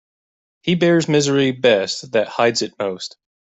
He 0.63 0.73
bears 0.73 1.07
misery 1.07 1.51
best 1.51 2.13
that 2.13 2.27
hides 2.27 2.63
it 2.63 2.73
most. 2.79 3.17